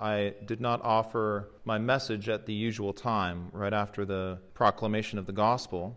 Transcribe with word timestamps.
I 0.00 0.34
did 0.44 0.60
not 0.60 0.82
offer 0.82 1.50
my 1.64 1.78
message 1.78 2.28
at 2.28 2.46
the 2.46 2.52
usual 2.52 2.92
time, 2.92 3.48
right 3.52 3.72
after 3.72 4.04
the 4.04 4.38
proclamation 4.54 5.18
of 5.18 5.26
the 5.26 5.32
gospel. 5.32 5.96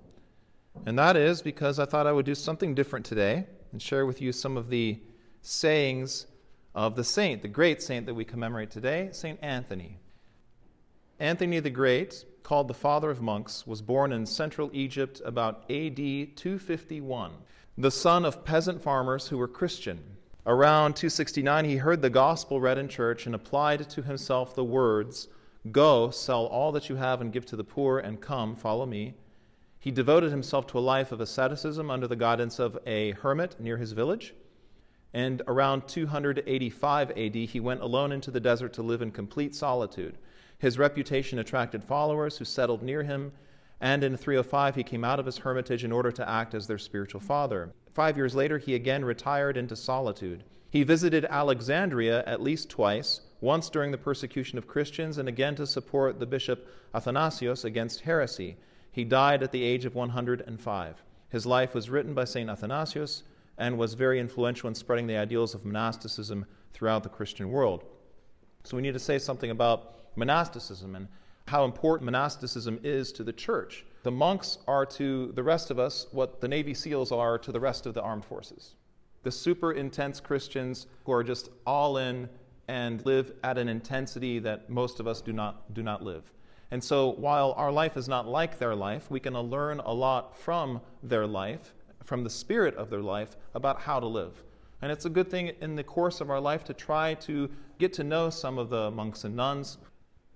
And 0.85 0.97
that 0.97 1.15
is 1.17 1.41
because 1.41 1.79
I 1.79 1.85
thought 1.85 2.07
I 2.07 2.11
would 2.11 2.25
do 2.25 2.35
something 2.35 2.75
different 2.75 3.05
today 3.05 3.45
and 3.71 3.81
share 3.81 4.05
with 4.05 4.21
you 4.21 4.31
some 4.31 4.57
of 4.57 4.69
the 4.69 4.99
sayings 5.41 6.27
of 6.75 6.95
the 6.95 7.03
saint, 7.03 7.41
the 7.41 7.47
great 7.47 7.81
saint 7.81 8.05
that 8.05 8.13
we 8.13 8.23
commemorate 8.25 8.71
today, 8.71 9.09
St. 9.11 9.39
Anthony. 9.41 9.97
Anthony 11.19 11.59
the 11.59 11.69
Great, 11.69 12.23
called 12.43 12.67
the 12.67 12.73
father 12.73 13.09
of 13.09 13.21
monks, 13.21 13.67
was 13.67 13.81
born 13.81 14.13
in 14.13 14.25
central 14.25 14.69
Egypt 14.73 15.21
about 15.25 15.69
AD 15.69 15.97
251, 15.97 17.31
the 17.77 17.91
son 17.91 18.25
of 18.25 18.45
peasant 18.45 18.81
farmers 18.81 19.27
who 19.27 19.37
were 19.37 19.47
Christian. 19.47 19.99
Around 20.49 20.95
269, 20.95 21.65
he 21.65 21.77
heard 21.77 22.01
the 22.01 22.09
gospel 22.09 22.59
read 22.59 22.79
in 22.79 22.87
church 22.87 23.27
and 23.27 23.35
applied 23.35 23.87
to 23.87 24.01
himself 24.01 24.55
the 24.55 24.63
words, 24.63 25.27
Go, 25.71 26.09
sell 26.09 26.47
all 26.47 26.71
that 26.71 26.89
you 26.89 26.95
have 26.95 27.21
and 27.21 27.31
give 27.31 27.45
to 27.45 27.55
the 27.55 27.63
poor, 27.63 27.99
and 27.99 28.19
come, 28.19 28.55
follow 28.55 28.87
me. 28.87 29.13
He 29.77 29.91
devoted 29.91 30.31
himself 30.31 30.65
to 30.67 30.79
a 30.79 30.81
life 30.81 31.11
of 31.11 31.21
asceticism 31.21 31.91
under 31.91 32.07
the 32.07 32.15
guidance 32.15 32.57
of 32.57 32.79
a 32.87 33.11
hermit 33.11 33.59
near 33.59 33.77
his 33.77 33.91
village. 33.91 34.33
And 35.13 35.43
around 35.45 35.87
285 35.87 37.11
AD, 37.11 37.35
he 37.35 37.59
went 37.59 37.81
alone 37.81 38.11
into 38.11 38.31
the 38.31 38.39
desert 38.39 38.73
to 38.73 38.81
live 38.81 39.03
in 39.03 39.11
complete 39.11 39.53
solitude. 39.53 40.17
His 40.57 40.79
reputation 40.79 41.37
attracted 41.37 41.83
followers 41.83 42.39
who 42.39 42.45
settled 42.45 42.81
near 42.81 43.03
him, 43.03 43.33
and 43.79 44.03
in 44.03 44.17
305 44.17 44.73
he 44.73 44.83
came 44.83 45.03
out 45.03 45.19
of 45.19 45.27
his 45.27 45.37
hermitage 45.37 45.83
in 45.83 45.91
order 45.91 46.11
to 46.11 46.27
act 46.27 46.55
as 46.55 46.65
their 46.65 46.79
spiritual 46.79 47.21
father. 47.21 47.71
Five 47.99 48.15
years 48.15 48.33
later, 48.33 48.57
he 48.57 48.75
again 48.75 49.03
retired 49.03 49.57
into 49.57 49.75
solitude. 49.75 50.45
He 50.69 50.83
visited 50.83 51.25
Alexandria 51.25 52.23
at 52.25 52.41
least 52.41 52.69
twice, 52.69 53.19
once 53.41 53.69
during 53.69 53.91
the 53.91 53.97
persecution 53.97 54.57
of 54.57 54.69
Christians, 54.69 55.17
and 55.17 55.27
again 55.27 55.53
to 55.55 55.67
support 55.67 56.17
the 56.17 56.25
bishop 56.25 56.65
Athanasius 56.95 57.65
against 57.65 57.99
heresy. 57.99 58.55
He 58.89 59.03
died 59.03 59.43
at 59.43 59.51
the 59.51 59.61
age 59.61 59.83
of 59.83 59.95
105. 59.95 61.03
His 61.27 61.45
life 61.45 61.75
was 61.75 61.89
written 61.89 62.13
by 62.13 62.23
St. 62.23 62.49
Athanasius 62.49 63.23
and 63.57 63.77
was 63.77 63.95
very 63.95 64.21
influential 64.21 64.69
in 64.69 64.75
spreading 64.75 65.07
the 65.07 65.17
ideals 65.17 65.53
of 65.53 65.65
monasticism 65.65 66.45
throughout 66.71 67.03
the 67.03 67.09
Christian 67.09 67.51
world. 67.51 67.83
So 68.63 68.77
we 68.77 68.81
need 68.81 68.93
to 68.93 68.99
say 68.99 69.19
something 69.19 69.51
about 69.51 70.15
monasticism 70.15 70.95
and 70.95 71.09
how 71.49 71.65
important 71.65 72.05
monasticism 72.05 72.79
is 72.83 73.11
to 73.11 73.23
the 73.23 73.33
church. 73.33 73.83
The 74.03 74.11
monks 74.11 74.59
are 74.67 74.85
to 74.85 75.31
the 75.33 75.41
rest 75.41 75.71
of 75.71 75.79
us 75.79 76.05
what 76.11 76.41
the 76.41 76.47
Navy 76.47 76.75
SEALs 76.75 77.11
are 77.11 77.39
to 77.39 77.51
the 77.51 77.59
rest 77.59 77.87
of 77.87 77.95
the 77.95 78.03
armed 78.03 78.23
forces. 78.23 78.75
The 79.23 79.31
super 79.31 79.71
intense 79.71 80.19
Christians 80.19 80.85
who 81.05 81.11
are 81.11 81.23
just 81.23 81.49
all 81.65 81.97
in 81.97 82.29
and 82.67 83.03
live 83.03 83.33
at 83.43 83.57
an 83.57 83.67
intensity 83.67 84.37
that 84.39 84.69
most 84.69 84.99
of 84.99 85.07
us 85.07 85.21
do 85.21 85.33
not, 85.33 85.73
do 85.73 85.81
not 85.81 86.03
live. 86.03 86.31
And 86.69 86.83
so, 86.83 87.13
while 87.13 87.53
our 87.57 87.71
life 87.71 87.97
is 87.97 88.07
not 88.07 88.27
like 88.27 88.59
their 88.59 88.75
life, 88.75 89.09
we 89.09 89.19
can 89.19 89.33
learn 89.33 89.79
a 89.79 89.91
lot 89.91 90.37
from 90.37 90.79
their 91.01 91.25
life, 91.25 91.73
from 92.03 92.23
the 92.23 92.29
spirit 92.29 92.75
of 92.75 92.91
their 92.91 93.01
life, 93.01 93.35
about 93.55 93.81
how 93.81 93.99
to 93.99 94.05
live. 94.05 94.43
And 94.83 94.91
it's 94.91 95.05
a 95.05 95.09
good 95.09 95.31
thing 95.31 95.51
in 95.61 95.75
the 95.75 95.83
course 95.83 96.21
of 96.21 96.29
our 96.29 96.39
life 96.39 96.63
to 96.65 96.75
try 96.75 97.15
to 97.15 97.49
get 97.79 97.91
to 97.93 98.03
know 98.03 98.29
some 98.29 98.59
of 98.59 98.69
the 98.69 98.91
monks 98.91 99.23
and 99.23 99.35
nuns 99.35 99.79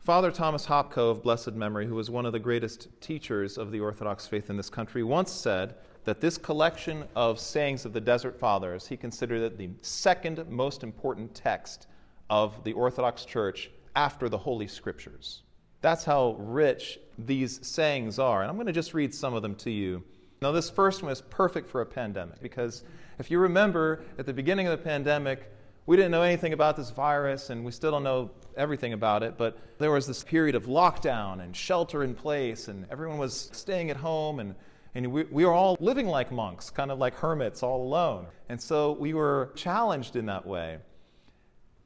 Father 0.04 0.32
Thomas 0.32 0.66
Hopko 0.66 1.12
of 1.12 1.24
blessed 1.24 1.54
memory, 1.54 1.88
who 1.88 1.96
was 1.96 2.10
one 2.10 2.26
of 2.26 2.34
the 2.34 2.40
greatest 2.40 2.90
teachers 3.00 3.58
of 3.58 3.72
the 3.72 3.80
Orthodox 3.80 4.28
faith 4.28 4.50
in 4.50 4.58
this 4.58 4.70
country, 4.70 5.02
once 5.02 5.32
said 5.32 5.76
that 6.04 6.20
this 6.20 6.38
collection 6.38 7.06
of 7.16 7.40
sayings 7.40 7.86
of 7.86 7.94
the 7.94 8.02
Desert 8.02 8.38
Fathers, 8.38 8.86
he 8.86 8.98
considered 8.98 9.42
it 9.42 9.58
the 9.58 9.70
second 9.82 10.46
most 10.50 10.84
important 10.84 11.34
text 11.34 11.88
of 12.30 12.62
the 12.66 12.74
Orthodox 12.74 13.24
Church 13.24 13.72
after 13.96 14.28
the 14.28 14.38
Holy 14.38 14.68
Scriptures. 14.68 15.44
That's 15.80 16.04
how 16.04 16.36
rich 16.38 17.00
these 17.18 17.66
sayings 17.66 18.20
are. 18.20 18.42
And 18.42 18.50
I'm 18.50 18.58
going 18.58 18.68
to 18.68 18.74
just 18.74 18.94
read 18.94 19.16
some 19.16 19.34
of 19.34 19.42
them 19.42 19.56
to 19.56 19.72
you. 19.72 20.04
Now, 20.42 20.52
this 20.52 20.70
first 20.70 21.02
one 21.02 21.14
is 21.14 21.22
perfect 21.22 21.70
for 21.70 21.80
a 21.80 21.86
pandemic 21.86 22.42
because 22.42 22.84
if 23.20 23.32
you 23.32 23.40
remember 23.40 24.04
at 24.20 24.26
the 24.26 24.34
beginning 24.34 24.68
of 24.68 24.78
the 24.78 24.84
pandemic, 24.84 25.50
we 25.86 25.98
didn't 25.98 26.12
know 26.12 26.22
anything 26.22 26.54
about 26.54 26.78
this 26.78 26.92
virus, 26.92 27.50
and 27.50 27.66
we 27.66 27.72
still 27.72 27.92
don't 27.92 28.04
know 28.04 28.32
everything 28.56 28.94
about 28.94 29.24
it, 29.24 29.38
but 29.38 29.58
there 29.80 29.92
was 29.92 30.08
this 30.08 30.24
period 30.24 30.56
of 30.56 30.66
lockdown 30.66 31.44
and 31.44 31.56
shelter 31.56 32.04
in 32.04 32.16
place, 32.16 32.70
and 32.70 32.86
everyone 32.90 33.18
was 33.18 33.50
staying 33.52 33.90
at 33.90 33.98
home, 33.98 34.40
and, 34.40 34.56
and 34.96 35.12
we, 35.12 35.24
we 35.24 35.46
were 35.46 35.52
all 35.52 35.76
living 35.82 36.08
like 36.08 36.32
monks, 36.32 36.70
kind 36.70 36.90
of 36.90 37.00
like 37.00 37.16
hermits, 37.16 37.64
all 37.64 37.84
alone. 37.84 38.28
And 38.48 38.62
so 38.62 38.94
we 38.94 39.14
were 39.14 39.52
challenged 39.56 40.16
in 40.16 40.26
that 40.28 40.46
way. 40.46 40.78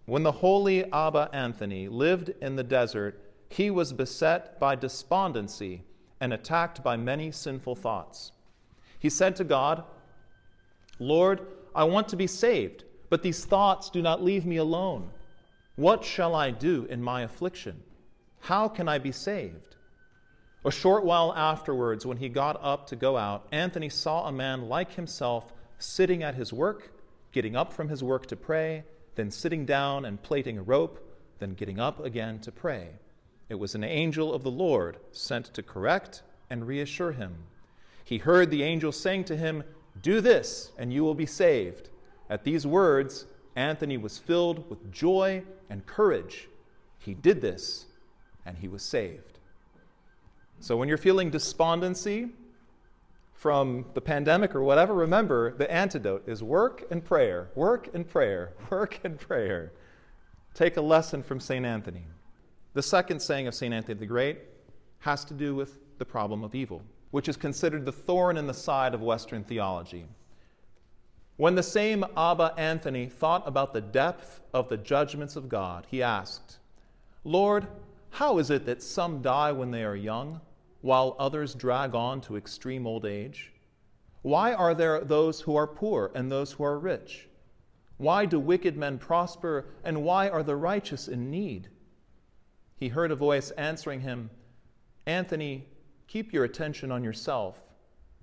When 0.05 0.23
the 0.23 0.31
holy 0.31 0.85
Abba 0.91 1.29
Anthony 1.33 1.87
lived 1.87 2.29
in 2.41 2.55
the 2.55 2.63
desert, 2.63 3.19
he 3.49 3.71
was 3.71 3.93
beset 3.93 4.59
by 4.59 4.75
despondency 4.75 5.83
and 6.21 6.33
attacked 6.33 6.83
by 6.83 6.97
many 6.97 7.31
sinful 7.31 7.75
thoughts. 7.75 8.31
He 8.99 9.09
said 9.09 9.35
to 9.37 9.43
God, 9.43 9.83
Lord, 10.99 11.41
I 11.75 11.83
want 11.83 12.07
to 12.09 12.15
be 12.15 12.27
saved. 12.27 12.83
But 13.09 13.23
these 13.23 13.45
thoughts 13.45 13.89
do 13.89 14.01
not 14.01 14.23
leave 14.23 14.45
me 14.45 14.57
alone. 14.57 15.11
What 15.75 16.03
shall 16.03 16.35
I 16.35 16.51
do 16.51 16.85
in 16.89 17.01
my 17.01 17.21
affliction? 17.21 17.83
How 18.41 18.67
can 18.67 18.89
I 18.89 18.97
be 18.97 19.11
saved? 19.11 19.75
A 20.65 20.71
short 20.71 21.05
while 21.05 21.33
afterwards, 21.33 22.05
when 22.05 22.17
he 22.17 22.29
got 22.29 22.59
up 22.61 22.87
to 22.87 22.95
go 22.95 23.15
out, 23.15 23.47
Anthony 23.51 23.89
saw 23.89 24.27
a 24.27 24.31
man 24.31 24.67
like 24.67 24.93
himself 24.93 25.53
sitting 25.77 26.23
at 26.23 26.35
his 26.35 26.51
work, 26.51 26.91
getting 27.31 27.55
up 27.55 27.71
from 27.71 27.89
his 27.89 28.03
work 28.03 28.25
to 28.27 28.35
pray, 28.35 28.83
then 29.15 29.31
sitting 29.31 29.65
down 29.65 30.05
and 30.05 30.21
plaiting 30.21 30.57
a 30.57 30.63
rope, 30.63 30.99
then 31.39 31.53
getting 31.53 31.79
up 31.79 32.03
again 32.03 32.39
to 32.39 32.51
pray. 32.51 32.89
It 33.49 33.55
was 33.55 33.75
an 33.75 33.83
angel 33.83 34.33
of 34.33 34.43
the 34.43 34.51
Lord 34.51 34.97
sent 35.11 35.45
to 35.53 35.63
correct 35.63 36.23
and 36.49 36.67
reassure 36.67 37.13
him. 37.13 37.35
He 38.03 38.17
heard 38.17 38.51
the 38.51 38.63
angel 38.63 38.91
saying 38.91 39.25
to 39.25 39.37
him, 39.37 39.63
Do 40.01 40.21
this, 40.21 40.71
and 40.77 40.91
you 40.91 41.03
will 41.03 41.15
be 41.15 41.25
saved. 41.25 41.89
At 42.29 42.43
these 42.43 42.67
words, 42.67 43.25
Anthony 43.55 43.97
was 43.97 44.17
filled 44.17 44.69
with 44.69 44.91
joy 44.91 45.43
and 45.69 45.85
courage. 45.85 46.47
He 46.99 47.13
did 47.13 47.41
this, 47.41 47.85
and 48.45 48.57
he 48.57 48.67
was 48.67 48.83
saved. 48.83 49.39
So 50.59 50.75
when 50.75 50.87
you're 50.89 50.97
feeling 50.97 51.29
despondency 51.29 52.29
from 53.33 53.85
the 53.93 54.01
pandemic 54.01 54.55
or 54.55 54.63
whatever, 54.63 54.93
remember 54.93 55.55
the 55.55 55.71
antidote 55.71 56.27
is 56.27 56.41
work 56.41 56.85
and 56.89 57.03
prayer, 57.03 57.49
work 57.55 57.89
and 57.93 58.07
prayer, 58.07 58.53
work 58.69 58.99
and 59.03 59.19
prayer. 59.19 59.71
Take 60.53 60.77
a 60.77 60.81
lesson 60.81 61.21
from 61.21 61.39
St. 61.39 61.65
Anthony. 61.65 62.05
The 62.73 62.81
second 62.81 63.21
saying 63.21 63.47
of 63.47 63.55
St. 63.55 63.73
Anthony 63.73 63.99
the 63.99 64.05
Great 64.05 64.39
has 64.99 65.23
to 65.25 65.33
do 65.33 65.55
with 65.55 65.79
the 65.99 66.05
problem 66.05 66.43
of 66.43 66.55
evil, 66.55 66.81
which 67.11 67.29
is 67.29 67.37
considered 67.37 67.85
the 67.85 67.91
thorn 67.91 68.37
in 68.37 68.47
the 68.47 68.53
side 68.53 68.93
of 68.93 69.01
Western 69.01 69.43
theology. 69.43 70.05
When 71.37 71.53
the 71.53 71.61
same 71.61 72.03
Abba 72.17 72.55
Anthony 72.57 73.05
thought 73.05 73.47
about 73.47 73.71
the 73.71 73.81
depth 73.81 74.41
of 74.55 74.69
the 74.69 74.77
judgments 74.77 75.35
of 75.35 75.47
God, 75.47 75.85
he 75.87 76.01
asked, 76.01 76.57
Lord, 77.23 77.67
how 78.09 78.39
is 78.39 78.49
it 78.49 78.65
that 78.65 78.81
some 78.81 79.21
die 79.21 79.51
when 79.51 79.69
they 79.69 79.83
are 79.83 79.95
young, 79.95 80.41
while 80.81 81.15
others 81.19 81.53
drag 81.53 81.93
on 81.93 82.21
to 82.21 82.37
extreme 82.37 82.87
old 82.87 83.05
age? 83.05 83.53
Why 84.23 84.51
are 84.53 84.73
there 84.73 85.01
those 85.01 85.41
who 85.41 85.55
are 85.55 85.67
poor 85.67 86.11
and 86.15 86.31
those 86.31 86.53
who 86.53 86.63
are 86.63 86.79
rich? 86.79 87.27
Why 87.97 88.25
do 88.25 88.39
wicked 88.39 88.75
men 88.75 88.97
prosper, 88.97 89.65
and 89.83 90.03
why 90.03 90.29
are 90.29 90.43
the 90.43 90.55
righteous 90.55 91.07
in 91.07 91.29
need? 91.29 91.69
He 92.77 92.87
heard 92.87 93.11
a 93.11 93.15
voice 93.15 93.51
answering 93.51 94.01
him, 94.01 94.31
Anthony, 95.05 95.67
keep 96.07 96.33
your 96.33 96.45
attention 96.45 96.91
on 96.91 97.03
yourself. 97.03 97.61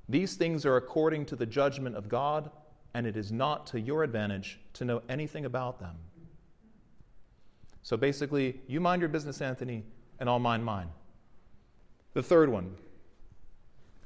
These 0.08 0.34
things 0.34 0.66
are 0.66 0.76
according 0.76 1.26
to 1.26 1.36
the 1.36 1.46
judgment 1.46 1.94
of 1.94 2.08
God 2.08 2.50
and 2.94 3.06
it 3.06 3.16
is 3.16 3.32
not 3.32 3.66
to 3.66 3.80
your 3.80 4.04
advantage 4.04 4.60
to 4.74 4.84
know 4.84 5.02
anything 5.08 5.44
about 5.44 5.80
them. 5.80 5.96
So 7.82 7.96
basically, 7.96 8.60
you 8.66 8.80
mind 8.80 9.02
your 9.02 9.10
business, 9.10 9.42
Anthony, 9.42 9.84
and 10.18 10.28
I'll 10.28 10.38
mind 10.38 10.64
mine. 10.64 10.88
The 12.14 12.22
third 12.22 12.48
one. 12.48 12.76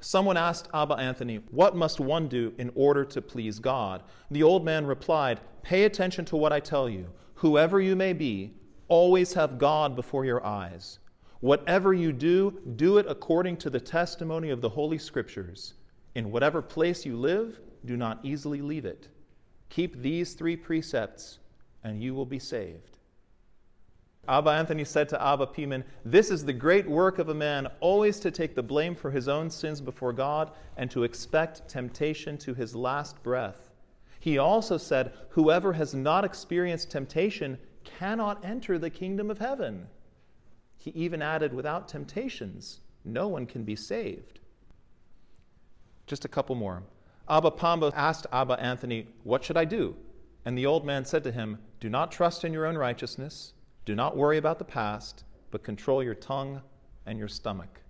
Someone 0.00 0.36
asked 0.36 0.68
Abba 0.72 0.94
Anthony, 0.94 1.40
What 1.50 1.76
must 1.76 2.00
one 2.00 2.28
do 2.28 2.54
in 2.58 2.72
order 2.74 3.04
to 3.04 3.20
please 3.20 3.58
God? 3.58 4.02
The 4.30 4.42
old 4.42 4.64
man 4.64 4.86
replied, 4.86 5.40
Pay 5.62 5.84
attention 5.84 6.24
to 6.26 6.36
what 6.36 6.52
I 6.52 6.60
tell 6.60 6.88
you. 6.88 7.08
Whoever 7.34 7.80
you 7.80 7.94
may 7.94 8.12
be, 8.12 8.54
always 8.88 9.34
have 9.34 9.58
God 9.58 9.94
before 9.94 10.24
your 10.24 10.44
eyes. 10.44 10.98
Whatever 11.40 11.92
you 11.92 12.12
do, 12.12 12.60
do 12.76 12.98
it 12.98 13.06
according 13.08 13.58
to 13.58 13.70
the 13.70 13.80
testimony 13.80 14.50
of 14.50 14.60
the 14.60 14.68
Holy 14.68 14.98
Scriptures. 14.98 15.74
In 16.14 16.32
whatever 16.32 16.62
place 16.62 17.06
you 17.06 17.16
live, 17.16 17.60
do 17.84 17.96
not 17.96 18.20
easily 18.22 18.60
leave 18.60 18.84
it. 18.84 19.08
Keep 19.68 20.02
these 20.02 20.34
three 20.34 20.56
precepts, 20.56 21.38
and 21.84 22.02
you 22.02 22.14
will 22.14 22.26
be 22.26 22.38
saved. 22.38 22.98
Abba 24.28 24.50
Anthony 24.50 24.84
said 24.84 25.08
to 25.08 25.22
Abba 25.22 25.46
Pimen, 25.46 25.84
This 26.04 26.30
is 26.30 26.44
the 26.44 26.52
great 26.52 26.88
work 26.88 27.18
of 27.18 27.30
a 27.30 27.34
man, 27.34 27.66
always 27.80 28.20
to 28.20 28.30
take 28.30 28.54
the 28.54 28.62
blame 28.62 28.94
for 28.94 29.10
his 29.10 29.26
own 29.26 29.48
sins 29.48 29.80
before 29.80 30.12
God 30.12 30.50
and 30.76 30.90
to 30.90 31.04
expect 31.04 31.66
temptation 31.66 32.36
to 32.38 32.52
his 32.52 32.74
last 32.76 33.22
breath. 33.22 33.70
He 34.20 34.36
also 34.36 34.76
said, 34.76 35.12
Whoever 35.30 35.72
has 35.72 35.94
not 35.94 36.24
experienced 36.24 36.90
temptation 36.90 37.58
cannot 37.84 38.44
enter 38.44 38.78
the 38.78 38.90
kingdom 38.90 39.30
of 39.30 39.38
heaven. 39.38 39.86
He 40.76 40.90
even 40.90 41.22
added, 41.22 41.54
without 41.54 41.88
temptations, 41.88 42.80
no 43.04 43.28
one 43.28 43.46
can 43.46 43.64
be 43.64 43.76
saved. 43.76 44.40
Just 46.06 46.26
a 46.26 46.28
couple 46.28 46.54
more. 46.54 46.82
Abba 47.28 47.50
Pamba 47.50 47.92
asked 47.94 48.26
Abba 48.32 48.60
Anthony, 48.60 49.06
What 49.22 49.44
should 49.44 49.56
I 49.56 49.64
do? 49.64 49.96
And 50.44 50.56
the 50.56 50.66
old 50.66 50.84
man 50.84 51.04
said 51.04 51.24
to 51.24 51.32
him, 51.32 51.58
Do 51.80 51.88
not 51.88 52.10
trust 52.10 52.44
in 52.44 52.52
your 52.52 52.66
own 52.66 52.76
righteousness, 52.76 53.52
do 53.84 53.94
not 53.94 54.16
worry 54.16 54.38
about 54.38 54.58
the 54.58 54.64
past, 54.64 55.24
but 55.50 55.62
control 55.62 56.02
your 56.02 56.14
tongue 56.14 56.62
and 57.06 57.18
your 57.18 57.28
stomach. 57.28 57.80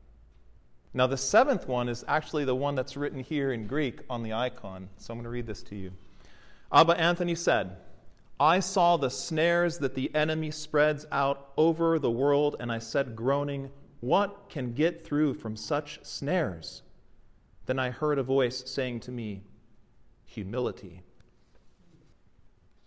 Now, 0.94 1.06
the 1.06 1.17
seventh 1.17 1.69
one 1.69 1.88
is 1.88 2.05
actually 2.08 2.44
the 2.44 2.55
one 2.55 2.75
that's 2.75 2.96
written 2.96 3.20
here 3.20 3.52
in 3.52 3.67
Greek 3.67 4.00
on 4.08 4.23
the 4.23 4.32
icon. 4.32 4.88
So 4.96 5.12
I'm 5.12 5.19
going 5.19 5.25
to 5.25 5.31
read 5.31 5.46
this 5.46 5.62
to 5.64 5.76
you. 5.76 5.93
Abba 6.73 6.99
Anthony 6.99 7.34
said, 7.34 7.76
I 8.41 8.61
saw 8.61 8.96
the 8.96 9.11
snares 9.11 9.79
that 9.79 9.94
the 9.94 10.14
enemy 10.14 10.50
spreads 10.50 11.05
out 11.11 11.50
over 11.56 11.99
the 11.99 12.11
world, 12.11 12.56
and 12.61 12.70
I 12.70 12.79
said, 12.79 13.17
groaning, 13.17 13.70
What 14.00 14.49
can 14.49 14.73
get 14.73 15.05
through 15.05 15.34
from 15.34 15.56
such 15.56 16.00
snares? 16.05 16.82
Then 17.69 17.79
I 17.79 17.91
heard 17.91 18.19
a 18.19 18.23
voice 18.23 18.62
saying 18.65 19.00
to 19.00 19.12
me, 19.12 19.43
Humility. 20.25 21.03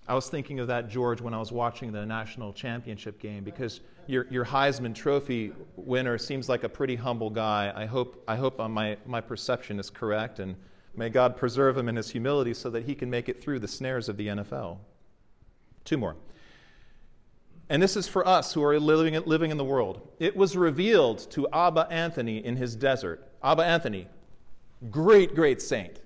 I 0.08 0.16
was 0.16 0.28
thinking 0.28 0.60
of 0.60 0.68
that, 0.68 0.90
George, 0.90 1.22
when 1.22 1.36
I 1.36 1.38
was 1.38 1.52
watching 1.52 1.92
the 1.92 2.04
national 2.04 2.52
championship 2.52 3.20
game 3.20 3.44
because 3.44 3.82
your, 4.08 4.26
your 4.32 4.44
Heisman 4.44 4.96
Trophy 4.96 5.54
winner 5.76 6.18
seems 6.18 6.50
like 6.50 6.64
a 6.64 6.70
pretty 6.70 6.96
humble 6.96 7.30
guy. 7.30 7.72
I 7.76 7.86
hope, 7.86 8.24
I 8.28 8.36
hope 8.36 8.58
my, 8.58 8.98
my 9.06 9.22
perception 9.22 9.80
is 9.80 9.92
correct, 9.92 10.40
and 10.40 10.56
may 10.96 11.10
God 11.10 11.38
preserve 11.38 11.78
him 11.78 11.88
in 11.88 11.96
his 11.96 12.10
humility 12.10 12.56
so 12.56 12.72
that 12.72 12.84
he 12.86 12.96
can 12.96 13.08
make 13.08 13.30
it 13.30 13.40
through 13.40 13.60
the 13.60 13.68
snares 13.68 14.10
of 14.10 14.18
the 14.18 14.28
NFL. 14.30 14.80
Two 15.86 16.00
more. 16.00 16.16
And 17.70 17.84
this 17.84 17.96
is 17.96 18.08
for 18.08 18.28
us 18.28 18.52
who 18.52 18.64
are 18.64 18.80
living, 18.80 19.14
living 19.28 19.52
in 19.52 19.58
the 19.58 19.64
world. 19.64 20.10
It 20.18 20.36
was 20.36 20.58
revealed 20.58 21.30
to 21.32 21.48
Abba 21.54 21.88
Anthony 21.92 22.44
in 22.44 22.56
his 22.56 22.76
desert. 22.76 23.32
Abba 23.44 23.64
Anthony, 23.64 24.08
great, 24.90 25.36
great 25.36 25.62
saint. 25.62 26.02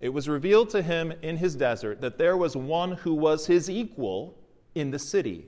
It 0.00 0.10
was 0.10 0.28
revealed 0.28 0.70
to 0.70 0.82
him 0.82 1.12
in 1.22 1.36
his 1.36 1.56
desert 1.56 2.00
that 2.00 2.18
there 2.18 2.36
was 2.36 2.56
one 2.56 2.92
who 2.92 3.14
was 3.14 3.46
his 3.46 3.70
equal 3.70 4.38
in 4.74 4.90
the 4.90 4.98
city. 4.98 5.46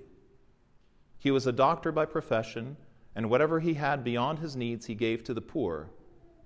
He 1.19 1.31
was 1.31 1.47
a 1.47 1.53
doctor 1.53 1.93
by 1.93 2.07
profession, 2.07 2.77
and 3.15 3.31
whatever 3.31 3.61
he 3.61 3.75
had 3.75 4.05
beyond 4.05 4.39
his 4.39 4.57
needs 4.57 4.87
he 4.87 4.95
gave 4.95 5.25
to 5.25 5.35
the 5.35 5.41
poor. 5.41 5.91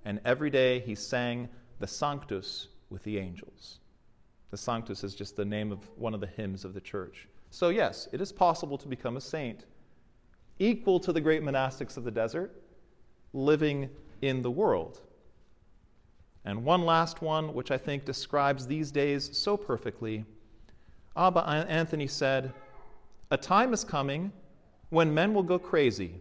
And 0.04 0.20
every 0.24 0.50
day 0.50 0.80
he 0.80 0.94
sang 0.94 1.48
the 1.78 1.86
Sanctus 1.86 2.68
with 2.88 3.02
the 3.04 3.18
angels. 3.18 3.78
The 4.50 4.56
Sanctus 4.56 5.04
is 5.04 5.14
just 5.14 5.36
the 5.36 5.44
name 5.44 5.70
of 5.70 5.78
one 5.96 6.14
of 6.14 6.20
the 6.20 6.26
hymns 6.26 6.64
of 6.64 6.74
the 6.74 6.80
church. 6.80 7.28
So, 7.50 7.68
yes, 7.68 8.08
it 8.12 8.20
is 8.20 8.32
possible 8.32 8.78
to 8.78 8.88
become 8.88 9.16
a 9.16 9.20
saint, 9.20 9.64
equal 10.58 11.00
to 11.00 11.12
the 11.12 11.20
great 11.20 11.42
monastics 11.42 11.96
of 11.96 12.04
the 12.04 12.10
desert, 12.10 12.62
living 13.32 13.90
in 14.22 14.42
the 14.42 14.50
world. 14.50 15.00
And 16.44 16.64
one 16.64 16.84
last 16.86 17.20
one, 17.20 17.52
which 17.52 17.70
I 17.70 17.78
think 17.78 18.04
describes 18.04 18.66
these 18.66 18.90
days 18.90 19.36
so 19.36 19.56
perfectly. 19.56 20.24
Abba 21.16 21.40
Anthony 21.40 22.06
said, 22.06 22.52
A 23.30 23.36
time 23.36 23.72
is 23.72 23.84
coming 23.84 24.32
when 24.88 25.12
men 25.12 25.34
will 25.34 25.42
go 25.42 25.58
crazy. 25.58 26.20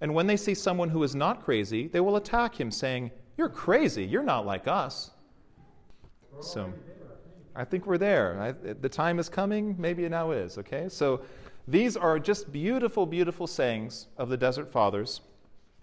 And 0.00 0.14
when 0.14 0.26
they 0.26 0.36
see 0.36 0.54
someone 0.54 0.88
who 0.88 1.02
is 1.02 1.14
not 1.14 1.44
crazy, 1.44 1.88
they 1.88 2.00
will 2.00 2.16
attack 2.16 2.58
him, 2.58 2.70
saying, 2.70 3.10
You're 3.36 3.48
crazy. 3.48 4.04
You're 4.04 4.22
not 4.22 4.46
like 4.46 4.68
us. 4.68 5.10
So 6.40 6.72
I 7.54 7.64
think 7.64 7.86
we're 7.86 7.98
there. 7.98 8.40
I, 8.40 8.52
the 8.52 8.88
time 8.88 9.18
is 9.18 9.28
coming. 9.28 9.74
Maybe 9.78 10.04
it 10.04 10.10
now 10.10 10.30
is, 10.30 10.58
okay? 10.58 10.88
So 10.88 11.22
these 11.66 11.96
are 11.96 12.18
just 12.18 12.52
beautiful, 12.52 13.04
beautiful 13.04 13.46
sayings 13.46 14.06
of 14.16 14.28
the 14.28 14.36
Desert 14.36 14.70
Fathers. 14.70 15.20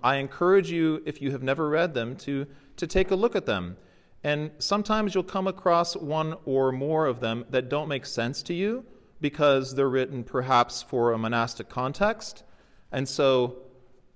I 0.04 0.18
encourage 0.18 0.72
you, 0.72 1.02
if 1.06 1.22
you 1.22 1.32
have 1.32 1.44
never 1.44 1.70
read 1.70 1.94
them, 1.94 2.16
to 2.18 2.48
to 2.78 2.88
take 2.88 3.12
a 3.12 3.16
look 3.16 3.36
at 3.36 3.46
them. 3.46 3.78
And 4.24 4.52
sometimes 4.60 5.14
you'll 5.14 5.24
come 5.24 5.48
across 5.48 5.96
one 5.96 6.36
or 6.46 6.72
more 6.72 7.06
of 7.06 7.20
them 7.20 7.46
that 7.50 7.70
don't 7.70 7.88
make 7.88 8.06
sense 8.06 8.42
to 8.44 8.54
you 8.54 8.86
because 9.20 9.76
they're 9.76 9.90
written 9.90 10.24
perhaps 10.24 10.82
for 10.82 11.12
a 11.12 11.18
monastic 11.18 11.70
context. 11.70 12.44
And 12.92 13.08
so 13.08 13.58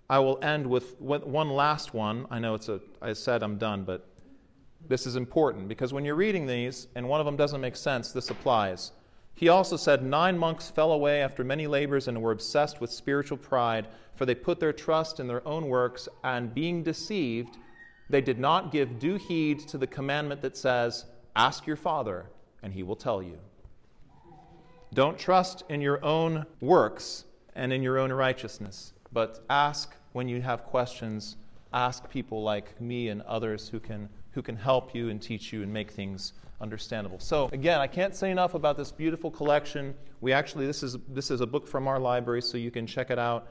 I 0.10 0.20
will 0.20 0.40
end 0.42 0.68
with 0.68 1.00
one 1.00 1.50
last 1.50 1.94
one. 1.94 2.28
I 2.30 2.40
know 2.40 2.54
it's 2.54 2.70
a, 2.70 2.80
I 3.02 3.14
said 3.14 3.44
I'm 3.44 3.58
done, 3.58 3.84
but 3.84 4.08
this 4.88 5.06
is 5.06 5.16
important 5.16 5.68
because 5.68 5.94
when 5.94 6.06
you're 6.06 6.16
reading 6.16 6.46
these 6.48 6.88
and 6.96 7.08
one 7.08 7.20
of 7.20 7.26
them 7.26 7.36
doesn't 7.36 7.62
make 7.62 7.76
sense, 7.76 8.12
this 8.12 8.30
applies. 8.30 8.92
He 9.34 9.50
also 9.50 9.78
said, 9.78 10.04
Nine 10.04 10.38
monks 10.38 10.70
fell 10.70 10.92
away 10.92 11.22
after 11.22 11.44
many 11.44 11.68
labors 11.68 12.08
and 12.08 12.22
were 12.22 12.32
obsessed 12.32 12.80
with 12.80 12.92
spiritual 12.92 13.38
pride, 13.38 13.88
for 14.16 14.26
they 14.26 14.36
put 14.36 14.60
their 14.60 14.74
trust 14.74 15.20
in 15.20 15.28
their 15.28 15.46
own 15.48 15.68
works, 15.68 16.08
and 16.24 16.54
being 16.54 16.84
deceived, 16.84 17.58
they 18.10 18.22
did 18.22 18.40
not 18.40 18.72
give 18.72 19.00
due 19.00 19.16
heed 19.16 19.60
to 19.70 19.78
the 19.78 19.88
commandment 19.88 20.42
that 20.42 20.58
says, 20.58 21.06
Ask 21.36 21.66
your 21.66 21.78
Father, 21.78 22.26
and 22.62 22.74
he 22.74 22.84
will 22.84 22.96
tell 22.96 23.24
you. 23.24 23.40
Don't 24.94 25.18
trust 25.18 25.64
in 25.70 25.80
your 25.80 26.04
own 26.04 26.46
works 26.60 27.24
and 27.56 27.72
in 27.72 27.82
your 27.82 27.98
own 27.98 28.12
righteousness, 28.12 28.92
but 29.14 29.44
ask 29.50 29.96
when 30.12 30.28
you 30.28 30.42
have 30.42 30.66
questions. 30.66 31.38
Ask 31.74 32.10
people 32.10 32.44
like 32.44 32.80
me 32.82 33.08
and 33.08 33.22
others 33.22 33.70
who 33.70 33.80
can, 33.80 34.10
who 34.32 34.42
can 34.42 34.56
help 34.56 34.96
you 34.96 35.10
and 35.10 35.22
teach 35.22 35.52
you 35.52 35.64
and 35.64 35.72
make 35.72 35.92
things 35.92 36.34
understandable. 36.62 37.20
So, 37.20 37.50
again, 37.52 37.80
I 37.80 37.88
can't 37.88 38.16
say 38.16 38.32
enough 38.32 38.54
about 38.54 38.78
this 38.78 38.92
beautiful 38.92 39.32
collection. 39.32 39.94
We 40.22 40.32
actually, 40.32 40.68
this 40.68 40.84
is, 40.84 40.98
this 41.10 41.32
is 41.32 41.42
a 41.42 41.48
book 41.48 41.68
from 41.68 41.88
our 41.88 42.00
library, 42.00 42.42
so 42.42 42.58
you 42.58 42.72
can 42.72 42.88
check 42.88 43.10
it 43.10 43.20
out. 43.20 43.48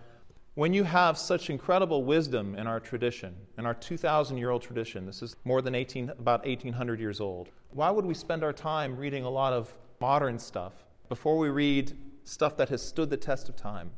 When 0.55 0.73
you 0.73 0.85
have 0.85 1.17
such 1.17 1.51
incredible 1.51 2.05
wisdom 2.05 2.55
in 2.55 2.67
our 2.67 2.81
tradition, 2.81 3.35
in 3.59 3.67
our 3.67 3.75
2,000 3.75 4.37
year 4.37 4.51
old 4.51 4.63
tradition, 4.63 5.07
this 5.07 5.23
is 5.23 5.37
more 5.45 5.63
than 5.63 5.75
18, 5.75 6.11
about 6.11 6.45
1,800 6.45 7.01
years 7.01 7.21
old, 7.21 7.49
why 7.71 7.91
would 7.91 8.05
we 8.05 8.15
spend 8.15 8.43
our 8.43 8.53
time 8.53 8.97
reading 8.97 9.25
a 9.25 9.31
lot 9.31 9.53
of 9.53 9.73
modern 10.01 10.39
stuff 10.39 10.73
before 11.09 11.39
we 11.39 11.49
read 11.49 11.97
stuff 12.25 12.57
that 12.57 12.69
has 12.69 12.83
stood 12.83 13.11
the 13.11 13.17
test 13.17 13.49
of 13.49 13.57
time? 13.57 13.91